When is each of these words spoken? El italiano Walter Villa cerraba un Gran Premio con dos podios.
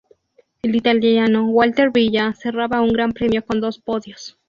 El 0.63 0.75
italiano 0.75 1.45
Walter 1.45 1.91
Villa 1.91 2.33
cerraba 2.33 2.81
un 2.81 2.91
Gran 2.91 3.11
Premio 3.11 3.45
con 3.45 3.61
dos 3.61 3.77
podios. 3.77 4.35